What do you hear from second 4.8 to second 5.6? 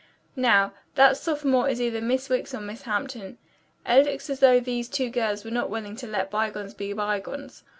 two girls were